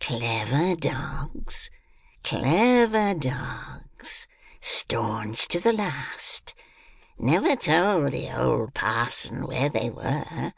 [0.00, 1.68] "Clever dogs!
[2.24, 4.26] Clever dogs!
[4.58, 6.54] Staunch to the last!
[7.18, 10.54] Never told the old parson where they were.